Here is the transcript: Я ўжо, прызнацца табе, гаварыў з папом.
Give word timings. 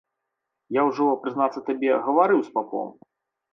Я 0.77 0.85
ўжо, 0.87 1.05
прызнацца 1.27 1.63
табе, 1.69 1.93
гаварыў 2.09 2.43
з 2.51 2.53
папом. 2.59 2.87